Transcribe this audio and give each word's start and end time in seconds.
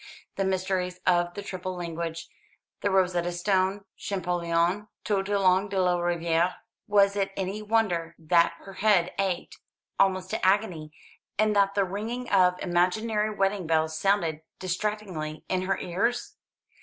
The 0.35 0.43
mysteries 0.43 0.99
of 1.05 1.35
the 1.35 1.43
triple 1.43 1.75
language, 1.75 2.27
the 2.79 2.89
Rosetta 2.89 3.31
Stone, 3.31 3.85
Champollion 3.95 4.87
tout 5.05 5.27
le 5.27 5.37
long 5.39 5.69
de 5.69 5.79
la 5.79 5.95
rivière. 5.99 6.55
Was 6.87 7.15
it 7.15 7.31
any 7.37 7.61
wonder 7.61 8.15
that 8.17 8.53
her 8.61 8.73
head 8.73 9.13
ached 9.19 9.59
almost 9.99 10.31
to 10.31 10.43
agony, 10.43 10.91
and 11.37 11.55
that 11.55 11.75
the 11.75 11.85
ringing 11.85 12.27
of 12.31 12.59
imaginary 12.63 13.29
wedding 13.29 13.67
bells 13.67 13.95
sounded 13.95 14.41
distractingly 14.57 15.45
in 15.47 15.61
her 15.67 15.77
ears? 15.77 16.35